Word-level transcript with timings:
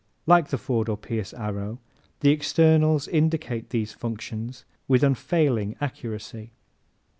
Like 0.25 0.47
the 0.47 0.57
Ford 0.57 0.89
or 0.89 0.97
Pierce 0.97 1.29
the 1.29 1.77
externals 2.31 3.07
indicate 3.07 3.69
these 3.69 3.93
functional 3.93 4.47
differences 4.47 4.65
with 4.87 5.03
unfailing 5.03 5.75
accuracy. 5.79 6.53